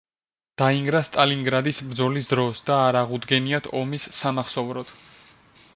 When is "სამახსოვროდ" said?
4.23-4.97